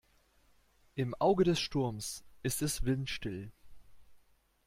[0.95, 3.51] Im Auge des Sturms ist es windstill.